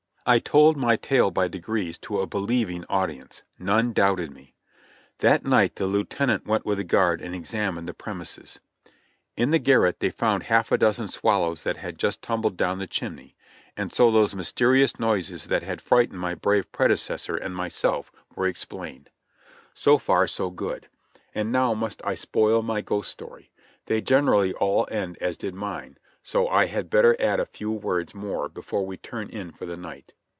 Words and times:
I 0.23 0.37
told 0.37 0.77
my 0.77 0.97
tale 0.97 1.31
by 1.31 1.47
degrees 1.47 1.97
to 1.97 2.19
a 2.21 2.27
believing 2.27 2.85
audience— 2.87 3.41
none 3.59 3.91
doubted 3.91 4.29
me. 4.31 4.53
That 5.17 5.43
night 5.43 5.75
the 5.77 5.87
lieutenant 5.87 6.45
went 6.45 6.63
with 6.63 6.77
a 6.77 6.83
guard 6.83 7.21
and 7.21 7.33
examined 7.33 7.87
the 7.89 7.95
premises. 7.95 8.59
In 9.35 9.49
the 9.49 9.57
garret 9.57 9.99
they 9.99 10.11
found 10.11 10.43
half 10.43 10.71
a 10.71 10.77
dozen 10.77 11.07
swallows 11.07 11.63
that 11.63 11.77
had 11.77 11.97
just 11.97 12.21
tumbled 12.21 12.55
down 12.55 12.77
the 12.77 12.85
chimney, 12.85 13.35
and 13.75 13.91
so 13.91 14.11
those 14.11 14.35
mysterious 14.35 14.99
noises 14.99 15.45
that 15.45 15.63
had 15.63 15.81
frightened 15.81 16.19
my 16.19 16.35
brave 16.35 16.71
predecessor 16.71 17.35
and 17.35 17.55
myself 17.55 18.11
were 18.35 18.45
THE 18.45 18.51
GHOST 18.53 18.65
OE 18.67 18.77
CHANTlLIvY 18.77 18.81
95 18.83 19.01
explained. 19.07 19.09
So 19.73 19.97
far 19.97 20.27
so 20.27 20.51
good. 20.51 20.87
And 21.33 21.51
now 21.51 21.73
must 21.73 21.99
I 22.05 22.13
spoil 22.13 22.61
my 22.61 22.81
ghost 22.81 23.09
story— 23.09 23.51
they 23.87 24.01
generally 24.01 24.53
all 24.53 24.87
end 24.91 25.17
as 25.19 25.35
did 25.35 25.55
mine, 25.55 25.97
so 26.23 26.47
I 26.47 26.67
had 26.67 26.91
better 26.91 27.19
add 27.19 27.39
a 27.41 27.47
few 27.47 27.71
words 27.71 28.13
more 28.13 28.47
before 28.47 28.85
we 28.85 28.95
turn 28.95 29.27
in 29.29 29.51
for 29.51 29.65
the 29.65 29.75
night. 29.75 30.13